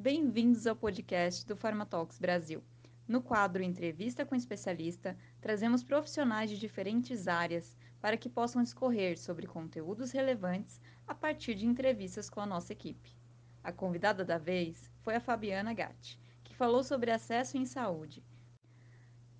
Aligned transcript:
Bem-vindos 0.00 0.64
ao 0.64 0.76
podcast 0.76 1.44
do 1.44 1.56
Pharmatalks 1.56 2.20
Brasil. 2.20 2.62
No 3.08 3.20
quadro 3.20 3.64
Entrevista 3.64 4.24
com 4.24 4.36
Especialista, 4.36 5.18
trazemos 5.40 5.82
profissionais 5.82 6.48
de 6.48 6.56
diferentes 6.56 7.26
áreas 7.26 7.76
para 8.00 8.16
que 8.16 8.28
possam 8.28 8.62
discorrer 8.62 9.18
sobre 9.18 9.48
conteúdos 9.48 10.12
relevantes 10.12 10.80
a 11.04 11.16
partir 11.16 11.56
de 11.56 11.66
entrevistas 11.66 12.30
com 12.30 12.40
a 12.40 12.46
nossa 12.46 12.72
equipe. 12.72 13.10
A 13.64 13.72
convidada 13.72 14.24
da 14.24 14.38
vez 14.38 14.88
foi 15.00 15.16
a 15.16 15.20
Fabiana 15.20 15.74
Gatti, 15.74 16.16
que 16.44 16.54
falou 16.54 16.84
sobre 16.84 17.10
acesso 17.10 17.58
em 17.58 17.66
saúde. 17.66 18.22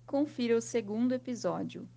Confira 0.05 0.57
o 0.57 0.61
segundo 0.61 1.13
episódio, 1.13 1.87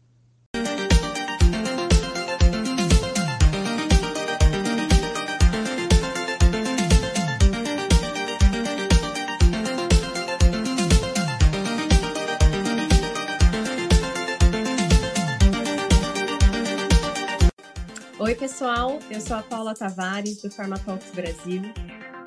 pessoal, 18.43 18.99
eu 19.09 19.21
sou 19.21 19.37
a 19.37 19.43
Paula 19.45 19.73
Tavares, 19.73 20.43
do 20.43 20.51
Pharmatalks 20.51 21.13
Brasil. 21.13 21.63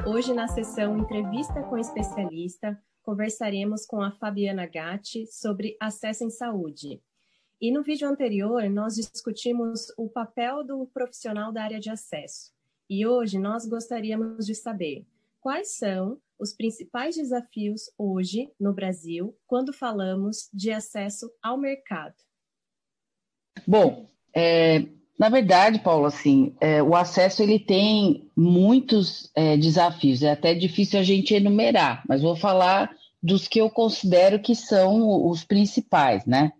Hoje, 0.07 0.33
na 0.33 0.47
sessão 0.47 0.97
Entrevista 0.97 1.61
com 1.63 1.77
Especialista, 1.77 2.81
conversaremos 3.03 3.85
com 3.85 4.01
a 4.01 4.11
Fabiana 4.11 4.65
Gatti 4.65 5.27
sobre 5.27 5.75
acesso 5.77 6.23
em 6.23 6.29
saúde. 6.29 7.01
E 7.59 7.69
no 7.69 7.83
vídeo 7.83 8.07
anterior, 8.07 8.63
nós 8.69 8.95
discutimos 8.95 9.87
o 9.97 10.07
papel 10.07 10.63
do 10.63 10.87
profissional 10.93 11.51
da 11.51 11.63
área 11.63 11.81
de 11.81 11.89
acesso. 11.89 12.53
E 12.89 13.05
hoje 13.05 13.37
nós 13.37 13.65
gostaríamos 13.65 14.45
de 14.45 14.55
saber 14.55 15.05
quais 15.41 15.75
são 15.75 16.17
os 16.39 16.53
principais 16.53 17.17
desafios 17.17 17.91
hoje 17.97 18.49
no 18.57 18.71
Brasil 18.71 19.37
quando 19.45 19.73
falamos 19.73 20.49
de 20.53 20.71
acesso 20.71 21.29
ao 21.43 21.57
mercado. 21.57 22.15
Bom, 23.67 24.09
é, 24.33 24.95
na 25.17 25.29
verdade, 25.29 25.79
Paulo, 25.79 26.05
assim, 26.05 26.53
é, 26.59 26.83
o 26.83 26.93
acesso 26.93 27.41
ele 27.41 27.57
tem 27.57 28.29
muitos 28.35 29.31
é, 29.33 29.55
desafios. 29.55 30.21
É 30.21 30.31
até 30.31 30.53
difícil 30.53 30.99
a 30.99 31.03
gente 31.03 31.33
enumerar, 31.33 32.03
mas 32.07 32.21
vou 32.21 32.35
falar 32.35 32.91
dos 33.23 33.47
que 33.47 33.59
eu 33.59 33.69
considero 33.69 34.39
que 34.39 34.53
são 34.53 35.27
os 35.27 35.43
principais, 35.43 36.25
né? 36.25 36.51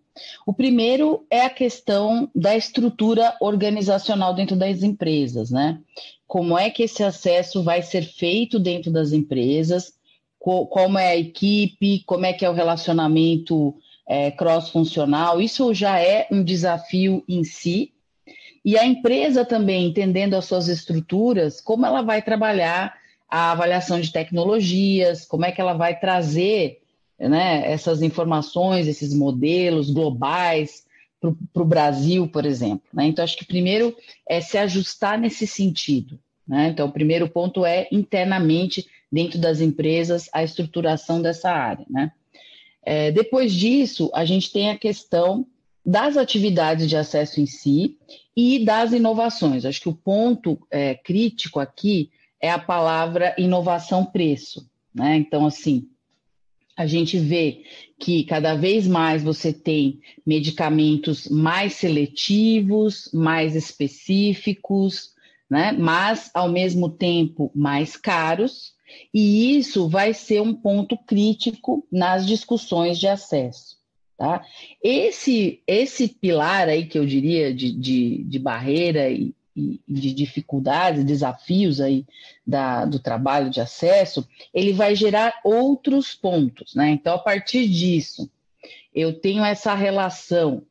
O 0.46 0.54
primeiro 0.54 1.26
é 1.30 1.42
a 1.42 1.50
questão 1.50 2.30
da 2.34 2.56
estrutura 2.56 3.36
organizacional 3.42 4.34
dentro 4.34 4.56
das 4.56 4.82
empresas, 4.82 5.52
né? 5.52 5.80
Como 6.26 6.58
é 6.58 6.70
que 6.70 6.84
esse 6.84 7.04
acesso 7.04 7.62
vai 7.62 7.82
ser 7.82 8.04
feito 8.04 8.58
dentro 8.58 8.92
das 8.92 9.12
empresas? 9.12 9.94
Como 10.40 10.98
é 10.98 11.10
a 11.10 11.18
equipe? 11.18 12.04
Como 12.06 12.26
é 12.26 12.32
que 12.32 12.46
é 12.46 12.50
o 12.50 12.54
relacionamento 12.54 13.76
é, 14.08 14.32
cross-funcional? 14.32 15.42
Isso 15.42 15.74
já 15.74 16.00
é 16.00 16.28
um 16.32 16.44
desafio 16.44 17.24
em 17.28 17.44
si, 17.44 17.92
e 18.66 18.80
a 18.80 18.84
empresa 18.84 19.46
também, 19.46 19.86
entendendo 19.86 20.34
as 20.34 20.46
suas 20.46 20.68
estruturas, 20.68 21.62
como 21.62 21.86
ela 21.86 22.02
vai 22.02 22.24
trabalhar 22.24 22.98
a 23.30 23.52
avaliação 23.52 24.02
de 24.02 24.12
tecnologias, 24.12 25.24
como 25.24 25.46
é 25.46 25.52
que 25.52 25.62
ela 25.62 25.74
vai 25.74 26.00
trazer 26.00 26.82
né, 27.20 27.72
essas 27.72 28.02
informações, 28.02 28.88
esses 28.88 29.14
modelos 29.14 29.92
globais 29.92 30.84
para 31.22 31.62
o 31.62 31.66
Brasil, 31.66 32.28
por 32.28 32.44
exemplo. 32.44 32.88
Né? 32.92 33.06
Então, 33.06 33.24
acho 33.24 33.38
que 33.38 33.46
primeiro 33.46 33.96
é 34.28 34.42
se 34.42 34.58
ajustar 34.58 35.20
nesse 35.20 35.46
sentido. 35.46 36.20
Né? 36.48 36.70
Então, 36.70 36.88
o 36.88 36.92
primeiro 36.92 37.30
ponto 37.30 37.64
é 37.64 37.88
internamente, 37.92 38.88
dentro 39.12 39.38
das 39.38 39.62
empresas, 39.62 40.28
a 40.34 40.44
estruturação 40.44 41.22
dessa 41.22 41.52
área. 41.52 41.86
Né? 41.88 42.12
É, 42.84 43.12
depois 43.12 43.54
disso, 43.54 44.10
a 44.12 44.26
gente 44.26 44.52
tem 44.52 44.72
a 44.72 44.78
questão 44.78 45.46
das 45.86 46.18
atividades 46.18 46.90
de 46.90 46.98
acesso 46.98 47.40
em 47.40 47.46
si 47.46 47.98
e 48.36 48.66
das 48.66 48.92
inovações. 48.92 49.66
Acho 49.66 49.82
que 49.82 49.90
o 49.90 49.96
ponto 49.96 50.60
é, 50.72 50.96
crítico 50.96 51.60
aqui 51.60 52.10
é 52.42 52.50
a 52.50 52.60
palavra 52.60 53.36
inovação-preço. 53.38 54.68
Né? 54.94 55.18
Então, 55.18 55.46
assim, 55.46 55.88
a 56.76 56.86
gente 56.86 57.18
vê 57.20 57.64
que 58.00 58.24
cada 58.24 58.56
vez 58.56 58.88
mais 58.88 59.24
você 59.24 59.54
tem 59.54 60.00
medicamentos 60.26 61.28
mais 61.28 61.74
seletivos, 61.74 63.10
mais 63.14 63.56
específicos, 63.56 65.14
né? 65.50 65.72
mas, 65.72 66.32
ao 66.34 66.50
mesmo 66.50 66.90
tempo, 66.90 67.52
mais 67.54 67.96
caros, 67.96 68.74
e 69.14 69.58
isso 69.58 69.88
vai 69.88 70.14
ser 70.14 70.42
um 70.42 70.54
ponto 70.54 70.98
crítico 70.98 71.86
nas 71.92 72.26
discussões 72.26 72.98
de 72.98 73.08
acesso. 73.08 73.75
Tá? 74.18 74.46
Esse, 74.82 75.62
esse 75.68 76.08
pilar 76.08 76.70
aí 76.70 76.86
que 76.86 76.98
eu 76.98 77.06
diria 77.06 77.54
de, 77.54 77.72
de, 77.72 78.24
de 78.24 78.40
barreira 78.40 79.10
e, 79.10 79.34
e, 79.56 79.80
de 79.88 80.14
dificuldades, 80.14 81.04
desafios 81.04 81.82
aí 81.82 82.06
da, 82.48 82.86
do 82.86 82.98
trabalho 82.98 83.50
de 83.50 83.60
acesso, 83.60 84.28
ele 84.54 84.72
vai 84.72 84.96
gerar 84.96 85.42
outros 85.44 86.16
pontos. 86.16 86.76
Né? 86.76 86.92
Então, 86.92 87.16
a 87.16 87.20
partir 87.20 87.68
disso, 87.68 88.30
eu 88.94 89.14
tenho 89.14 89.44
essa 89.44 89.76
relação 89.76 90.64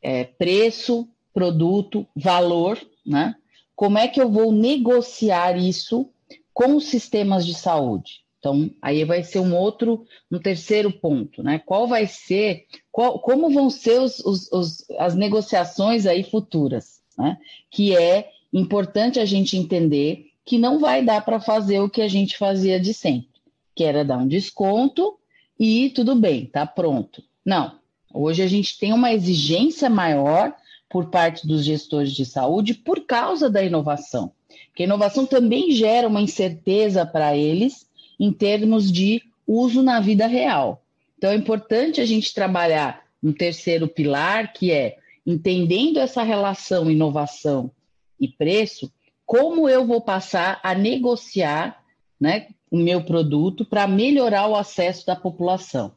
é, 0.00 0.24
preço, 0.24 1.06
produto, 1.32 2.06
valor, 2.16 2.80
né? 3.04 3.36
Como 3.76 3.98
é 3.98 4.08
que 4.08 4.20
eu 4.20 4.30
vou 4.30 4.52
negociar 4.52 5.56
isso 5.56 6.08
com 6.52 6.76
os 6.76 6.86
sistemas 6.86 7.46
de 7.46 7.54
saúde? 7.54 8.22
Então, 8.40 8.70
aí 8.80 9.04
vai 9.04 9.22
ser 9.22 9.38
um 9.38 9.54
outro, 9.54 10.06
um 10.32 10.38
terceiro 10.38 10.90
ponto, 10.90 11.42
né? 11.42 11.58
Qual 11.58 11.86
vai 11.86 12.06
ser, 12.06 12.64
qual, 12.90 13.18
como 13.18 13.50
vão 13.50 13.68
ser 13.68 14.00
os, 14.00 14.18
os, 14.20 14.50
os, 14.50 14.90
as 14.98 15.14
negociações 15.14 16.06
aí 16.06 16.24
futuras, 16.24 17.02
né? 17.18 17.36
Que 17.70 17.94
é 17.94 18.30
importante 18.50 19.20
a 19.20 19.26
gente 19.26 19.58
entender 19.58 20.30
que 20.42 20.56
não 20.56 20.78
vai 20.78 21.04
dar 21.04 21.22
para 21.22 21.38
fazer 21.38 21.80
o 21.80 21.90
que 21.90 22.00
a 22.00 22.08
gente 22.08 22.38
fazia 22.38 22.80
de 22.80 22.94
sempre, 22.94 23.28
que 23.74 23.84
era 23.84 24.04
dar 24.04 24.16
um 24.16 24.26
desconto 24.26 25.18
e 25.58 25.90
tudo 25.90 26.16
bem, 26.16 26.46
tá 26.46 26.64
pronto. 26.66 27.22
Não, 27.44 27.78
hoje 28.12 28.42
a 28.42 28.46
gente 28.46 28.78
tem 28.78 28.94
uma 28.94 29.12
exigência 29.12 29.90
maior 29.90 30.56
por 30.88 31.10
parte 31.10 31.46
dos 31.46 31.62
gestores 31.62 32.12
de 32.12 32.24
saúde 32.24 32.72
por 32.72 33.04
causa 33.04 33.50
da 33.50 33.62
inovação. 33.62 34.32
Porque 34.68 34.82
a 34.82 34.86
inovação 34.86 35.26
também 35.26 35.72
gera 35.72 36.08
uma 36.08 36.22
incerteza 36.22 37.04
para 37.04 37.36
eles 37.36 37.86
em 38.20 38.30
termos 38.30 38.92
de 38.92 39.22
uso 39.46 39.82
na 39.82 39.98
vida 39.98 40.26
real. 40.26 40.84
Então, 41.16 41.30
é 41.30 41.34
importante 41.34 42.02
a 42.02 42.06
gente 42.06 42.34
trabalhar 42.34 43.02
um 43.22 43.32
terceiro 43.32 43.88
pilar, 43.88 44.52
que 44.52 44.70
é 44.70 44.98
entendendo 45.26 45.98
essa 45.98 46.22
relação 46.22 46.90
inovação 46.90 47.70
e 48.20 48.28
preço, 48.28 48.92
como 49.24 49.68
eu 49.68 49.86
vou 49.86 50.02
passar 50.02 50.60
a 50.62 50.74
negociar 50.74 51.82
né, 52.20 52.48
o 52.70 52.76
meu 52.76 53.02
produto 53.02 53.64
para 53.64 53.86
melhorar 53.86 54.46
o 54.48 54.56
acesso 54.56 55.06
da 55.06 55.16
população. 55.16 55.92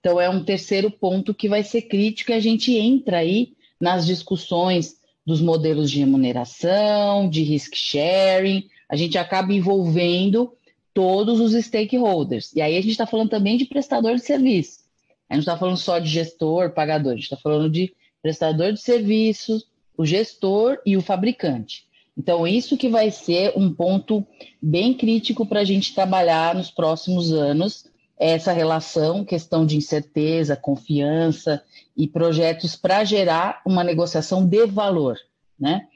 Então, 0.00 0.20
é 0.20 0.28
um 0.28 0.44
terceiro 0.44 0.90
ponto 0.90 1.32
que 1.32 1.48
vai 1.48 1.62
ser 1.62 1.82
crítico 1.82 2.32
e 2.32 2.34
a 2.34 2.40
gente 2.40 2.76
entra 2.76 3.18
aí 3.18 3.52
nas 3.80 4.04
discussões 4.04 4.96
dos 5.24 5.40
modelos 5.40 5.90
de 5.90 5.98
remuneração, 6.00 7.28
de 7.28 7.42
risk 7.42 7.74
sharing, 7.76 8.68
a 8.88 8.96
gente 8.96 9.18
acaba 9.18 9.52
envolvendo 9.52 10.52
todos 10.98 11.38
os 11.38 11.52
stakeholders. 11.64 12.52
E 12.56 12.60
aí 12.60 12.76
a 12.76 12.80
gente 12.80 12.90
está 12.90 13.06
falando 13.06 13.30
também 13.30 13.56
de 13.56 13.66
prestador 13.66 14.16
de 14.16 14.22
serviço. 14.22 14.80
A 15.30 15.34
gente 15.34 15.42
está 15.42 15.56
falando 15.56 15.76
só 15.76 16.00
de 16.00 16.08
gestor, 16.08 16.72
pagador, 16.72 17.12
a 17.12 17.14
gente 17.14 17.22
está 17.22 17.36
falando 17.36 17.70
de 17.70 17.94
prestador 18.20 18.72
de 18.72 18.80
serviços, 18.80 19.68
o 19.96 20.04
gestor 20.04 20.76
e 20.84 20.96
o 20.96 21.00
fabricante. 21.00 21.86
Então, 22.16 22.44
isso 22.48 22.76
que 22.76 22.88
vai 22.88 23.12
ser 23.12 23.52
um 23.56 23.72
ponto 23.72 24.26
bem 24.60 24.92
crítico 24.92 25.46
para 25.46 25.60
a 25.60 25.64
gente 25.64 25.94
trabalhar 25.94 26.52
nos 26.56 26.68
próximos 26.68 27.32
anos, 27.32 27.86
essa 28.18 28.50
relação, 28.50 29.24
questão 29.24 29.64
de 29.64 29.76
incerteza, 29.76 30.56
confiança 30.56 31.62
e 31.96 32.08
projetos 32.08 32.74
para 32.74 33.04
gerar 33.04 33.62
uma 33.64 33.84
negociação 33.84 34.44
de 34.44 34.66
valor, 34.66 35.16
né? 35.56 35.86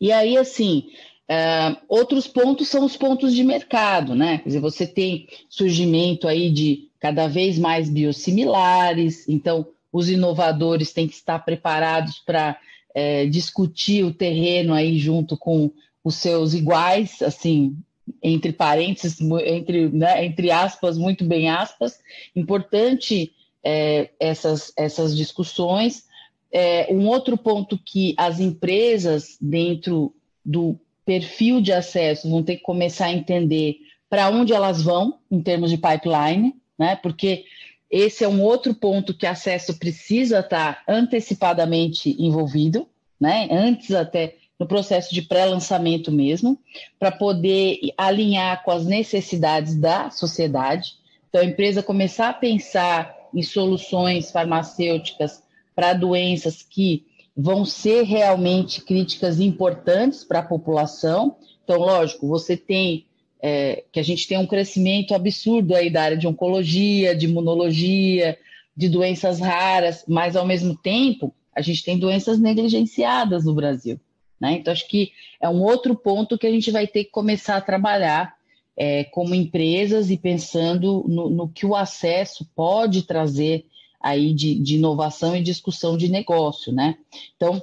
E 0.00 0.10
aí, 0.10 0.36
assim, 0.36 0.88
Uh, 1.30 1.76
outros 1.88 2.26
pontos 2.26 2.68
são 2.68 2.84
os 2.84 2.96
pontos 2.96 3.34
de 3.34 3.42
mercado, 3.42 4.14
né? 4.14 4.38
Quer 4.38 4.48
dizer, 4.48 4.60
você 4.60 4.86
tem 4.86 5.26
surgimento 5.48 6.28
aí 6.28 6.50
de 6.50 6.90
cada 7.00 7.26
vez 7.26 7.58
mais 7.58 7.88
biosimilares, 7.88 9.26
então 9.28 9.66
os 9.90 10.10
inovadores 10.10 10.92
têm 10.92 11.06
que 11.06 11.14
estar 11.14 11.38
preparados 11.38 12.18
para 12.18 12.58
é, 12.94 13.26
discutir 13.26 14.04
o 14.04 14.12
terreno 14.12 14.74
aí 14.74 14.98
junto 14.98 15.36
com 15.36 15.70
os 16.02 16.16
seus 16.16 16.52
iguais, 16.52 17.22
assim, 17.22 17.76
entre 18.22 18.52
parênteses, 18.52 19.18
entre, 19.46 19.88
né, 19.88 20.24
entre 20.26 20.50
aspas, 20.50 20.98
muito 20.98 21.24
bem 21.24 21.48
aspas. 21.48 21.98
Importante 22.36 23.32
é, 23.62 24.10
essas, 24.20 24.72
essas 24.76 25.16
discussões. 25.16 26.04
É, 26.52 26.86
um 26.92 27.08
outro 27.08 27.36
ponto 27.38 27.78
que 27.78 28.14
as 28.16 28.38
empresas, 28.38 29.38
dentro 29.40 30.14
do 30.44 30.78
perfil 31.04 31.60
de 31.60 31.72
acesso 31.72 32.28
vão 32.28 32.42
ter 32.42 32.56
que 32.56 32.62
começar 32.62 33.06
a 33.06 33.12
entender 33.12 33.76
para 34.08 34.28
onde 34.30 34.52
elas 34.52 34.82
vão 34.82 35.18
em 35.30 35.40
termos 35.40 35.70
de 35.70 35.76
pipeline, 35.76 36.54
né? 36.78 36.96
Porque 36.96 37.44
esse 37.90 38.24
é 38.24 38.28
um 38.28 38.42
outro 38.42 38.74
ponto 38.74 39.14
que 39.14 39.26
acesso 39.26 39.78
precisa 39.78 40.40
estar 40.40 40.82
antecipadamente 40.88 42.14
envolvido, 42.18 42.88
né? 43.20 43.48
Antes 43.50 43.92
até 43.92 44.36
no 44.58 44.66
processo 44.66 45.12
de 45.12 45.22
pré-lançamento 45.22 46.12
mesmo, 46.12 46.58
para 46.98 47.10
poder 47.10 47.78
alinhar 47.96 48.62
com 48.62 48.70
as 48.70 48.86
necessidades 48.86 49.74
da 49.74 50.10
sociedade. 50.10 50.94
Então, 51.28 51.40
a 51.42 51.44
empresa 51.44 51.82
começar 51.82 52.28
a 52.28 52.34
pensar 52.34 53.14
em 53.34 53.42
soluções 53.42 54.30
farmacêuticas 54.30 55.42
para 55.74 55.92
doenças 55.92 56.62
que 56.62 57.04
vão 57.36 57.64
ser 57.64 58.02
realmente 58.04 58.80
críticas 58.80 59.40
importantes 59.40 60.22
para 60.22 60.40
a 60.40 60.44
população. 60.44 61.36
Então, 61.64 61.78
lógico, 61.78 62.28
você 62.28 62.56
tem 62.56 63.06
é, 63.42 63.84
que 63.92 64.00
a 64.00 64.02
gente 64.02 64.26
tem 64.26 64.38
um 64.38 64.46
crescimento 64.46 65.14
absurdo 65.14 65.74
aí 65.74 65.90
da 65.90 66.02
área 66.02 66.16
de 66.16 66.26
oncologia, 66.26 67.14
de 67.14 67.26
imunologia, 67.26 68.38
de 68.76 68.88
doenças 68.88 69.40
raras, 69.40 70.04
mas 70.08 70.36
ao 70.36 70.46
mesmo 70.46 70.76
tempo 70.76 71.34
a 71.54 71.60
gente 71.60 71.84
tem 71.84 71.98
doenças 71.98 72.38
negligenciadas 72.38 73.44
no 73.44 73.54
Brasil. 73.54 74.00
Né? 74.40 74.54
Então, 74.54 74.72
acho 74.72 74.88
que 74.88 75.12
é 75.40 75.48
um 75.48 75.62
outro 75.62 75.94
ponto 75.94 76.38
que 76.38 76.46
a 76.46 76.50
gente 76.50 76.70
vai 76.70 76.86
ter 76.86 77.04
que 77.04 77.10
começar 77.10 77.56
a 77.56 77.60
trabalhar 77.60 78.34
é, 78.76 79.04
como 79.04 79.34
empresas 79.34 80.10
e 80.10 80.16
pensando 80.16 81.04
no, 81.08 81.30
no, 81.30 81.48
que 81.48 81.64
o 81.64 81.76
acesso 81.76 82.48
pode 82.56 83.02
trazer 83.02 83.66
aí 84.04 84.34
de, 84.34 84.56
de 84.56 84.74
inovação 84.74 85.34
e 85.34 85.42
discussão 85.42 85.96
de 85.96 86.10
negócio, 86.10 86.70
né? 86.70 86.98
Então, 87.34 87.62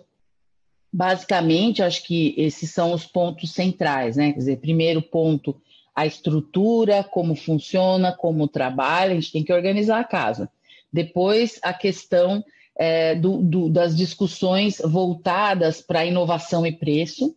basicamente, 0.91 1.83
acho 1.83 2.03
que 2.03 2.33
esses 2.35 2.71
são 2.71 2.93
os 2.93 3.05
pontos 3.05 3.51
centrais, 3.51 4.17
né? 4.17 4.31
Quer 4.31 4.39
dizer, 4.39 4.59
primeiro 4.59 5.03
ponto, 5.03 5.61
a 5.95 6.07
estrutura, 6.07 7.03
como 7.03 7.35
funciona, 7.35 8.11
como 8.11 8.47
trabalha, 8.47 9.11
a 9.11 9.15
gente 9.15 9.31
tem 9.31 9.43
que 9.43 9.53
organizar 9.53 9.99
a 9.99 10.03
casa. 10.03 10.49
Depois, 10.91 11.59
a 11.61 11.73
questão 11.73 12.43
é, 12.75 13.13
do, 13.13 13.38
do, 13.38 13.69
das 13.69 13.95
discussões 13.95 14.81
voltadas 14.83 15.79
para 15.79 16.07
inovação 16.07 16.65
e 16.65 16.71
preço, 16.71 17.35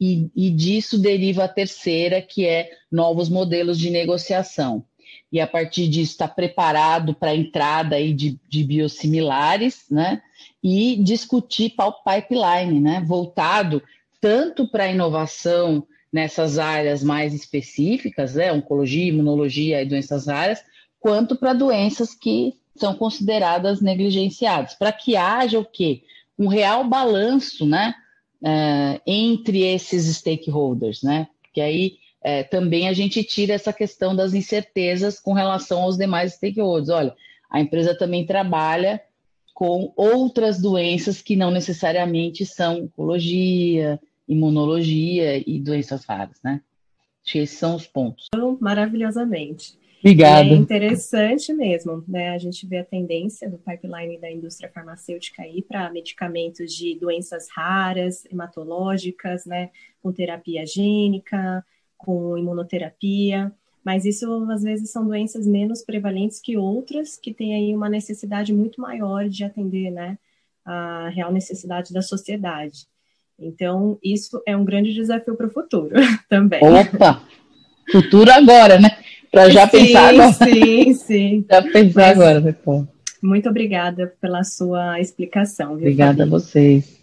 e, 0.00 0.30
e 0.34 0.50
disso 0.50 0.98
deriva 0.98 1.44
a 1.44 1.48
terceira, 1.48 2.22
que 2.22 2.46
é 2.46 2.70
novos 2.90 3.28
modelos 3.28 3.78
de 3.78 3.90
negociação. 3.90 4.82
E 5.32 5.40
a 5.40 5.46
partir 5.46 5.88
disso 5.88 6.12
está 6.12 6.28
preparado 6.28 7.14
para 7.14 7.30
a 7.30 7.36
entrada 7.36 7.96
aí 7.96 8.12
de, 8.12 8.38
de 8.48 8.64
biosimilares, 8.64 9.84
né? 9.90 10.22
E 10.62 10.96
discutir 11.02 11.74
pipeline, 12.04 12.80
né? 12.80 13.02
Voltado 13.04 13.82
tanto 14.20 14.66
para 14.68 14.84
a 14.84 14.90
inovação 14.90 15.86
nessas 16.12 16.58
áreas 16.58 17.02
mais 17.02 17.34
específicas, 17.34 18.34
né? 18.34 18.52
Oncologia, 18.52 19.08
imunologia 19.08 19.82
e 19.82 19.86
doenças 19.86 20.26
raras, 20.26 20.62
quanto 21.00 21.36
para 21.36 21.52
doenças 21.52 22.14
que 22.14 22.54
são 22.74 22.94
consideradas 22.94 23.80
negligenciadas, 23.80 24.74
para 24.74 24.92
que 24.92 25.16
haja 25.16 25.58
o 25.58 25.64
quê? 25.64 26.02
Um 26.38 26.46
real 26.46 26.84
balanço, 26.84 27.66
né? 27.66 27.94
uh, 28.42 29.00
entre 29.06 29.62
esses 29.62 30.16
stakeholders, 30.16 31.02
né? 31.02 31.28
Porque 31.42 31.60
aí 31.60 31.98
é, 32.22 32.42
também 32.42 32.88
a 32.88 32.92
gente 32.92 33.22
tira 33.22 33.54
essa 33.54 33.72
questão 33.72 34.14
das 34.14 34.34
incertezas 34.34 35.20
com 35.20 35.32
relação 35.32 35.82
aos 35.82 35.96
demais 35.96 36.34
stakeholders. 36.34 36.88
Olha, 36.88 37.14
a 37.50 37.60
empresa 37.60 37.96
também 37.96 38.26
trabalha 38.26 39.00
com 39.54 39.92
outras 39.96 40.60
doenças 40.60 41.22
que 41.22 41.36
não 41.36 41.50
necessariamente 41.50 42.44
são 42.44 42.82
oncologia, 42.84 43.98
imunologia 44.28 45.42
e 45.48 45.60
doenças 45.60 46.04
raras, 46.04 46.38
né? 46.44 46.60
Acho 47.24 47.32
que 47.32 47.38
esses 47.38 47.58
são 47.58 47.74
os 47.74 47.86
pontos. 47.86 48.28
Maravilhosamente. 48.60 49.78
Obrigada. 50.00 50.48
É 50.48 50.52
interessante 50.52 51.52
mesmo, 51.52 52.04
né? 52.06 52.30
A 52.30 52.38
gente 52.38 52.66
vê 52.66 52.78
a 52.78 52.84
tendência 52.84 53.48
do 53.48 53.58
pipeline 53.58 54.18
da 54.18 54.30
indústria 54.30 54.70
farmacêutica 54.70 55.42
aí 55.42 55.62
para 55.62 55.90
medicamentos 55.90 56.72
de 56.72 56.96
doenças 56.98 57.48
raras, 57.50 58.24
hematológicas, 58.26 59.46
né? 59.46 59.70
Com 60.02 60.12
terapia 60.12 60.64
gênica, 60.66 61.64
com 61.96 62.36
imunoterapia, 62.36 63.52
mas 63.84 64.04
isso 64.04 64.46
às 64.50 64.62
vezes 64.62 64.90
são 64.90 65.06
doenças 65.06 65.46
menos 65.46 65.82
prevalentes 65.82 66.40
que 66.40 66.56
outras 66.56 67.16
que 67.16 67.32
têm 67.32 67.54
aí 67.54 67.74
uma 67.74 67.88
necessidade 67.88 68.52
muito 68.52 68.80
maior 68.80 69.28
de 69.28 69.44
atender, 69.44 69.90
né? 69.90 70.18
A 70.64 71.08
real 71.10 71.32
necessidade 71.32 71.92
da 71.92 72.02
sociedade. 72.02 72.86
Então, 73.38 73.98
isso 74.02 74.42
é 74.46 74.56
um 74.56 74.64
grande 74.64 74.94
desafio 74.94 75.36
para 75.36 75.46
o 75.46 75.50
futuro 75.50 75.94
também. 76.28 76.60
Opa! 76.62 77.22
Futuro 77.92 78.30
agora, 78.32 78.80
né? 78.80 78.90
Para 79.30 79.50
já 79.50 79.68
sim, 79.68 79.78
pensar 79.78 80.08
agora. 80.08 80.32
Sim, 80.32 80.94
sim. 80.94 81.44
Já 81.50 81.62
pensar 81.62 82.00
Mas, 82.00 82.18
agora, 82.18 82.40
depois. 82.40 82.84
Muito 83.22 83.48
obrigada 83.48 84.14
pela 84.20 84.42
sua 84.42 85.00
explicação. 85.00 85.76
Viu, 85.76 85.78
obrigada 85.78 86.18
Fabi? 86.18 86.22
a 86.22 86.26
vocês. 86.26 86.95